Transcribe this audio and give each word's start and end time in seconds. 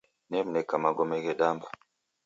Nemneka 0.29 0.75
magome 0.83 1.15
ghedamba. 1.25 1.67